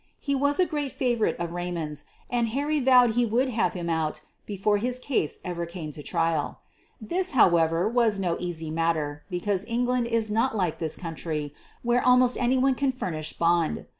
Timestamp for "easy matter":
8.39-9.21